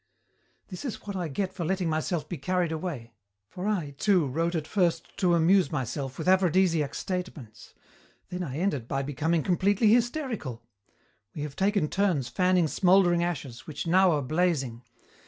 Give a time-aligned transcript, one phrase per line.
[0.69, 3.13] "This is what I get for letting myself be carried away.
[3.49, 7.75] For I, too, wrote at first to amuse myself with aphrodisiac statements.
[8.29, 10.63] Then I ended by becoming completely hysterical.
[11.35, 14.81] We have taken turns fanning smouldering ashes which now are blazing.